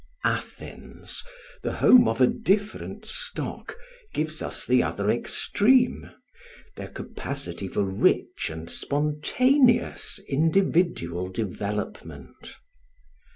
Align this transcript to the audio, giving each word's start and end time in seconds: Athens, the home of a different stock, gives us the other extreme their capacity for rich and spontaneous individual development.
Athens, 0.25 1.23
the 1.61 1.73
home 1.73 2.07
of 2.07 2.19
a 2.19 2.25
different 2.25 3.05
stock, 3.05 3.77
gives 4.15 4.41
us 4.41 4.65
the 4.65 4.81
other 4.81 5.11
extreme 5.11 6.09
their 6.75 6.87
capacity 6.87 7.67
for 7.67 7.83
rich 7.83 8.49
and 8.49 8.67
spontaneous 8.67 10.19
individual 10.27 11.29
development. 11.29 12.55